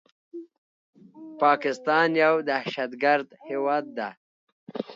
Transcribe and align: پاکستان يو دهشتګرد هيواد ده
پاکستان 1.41 2.09
يو 2.23 2.35
دهشتګرد 2.49 3.27
هيواد 3.47 3.85
ده 3.97 4.09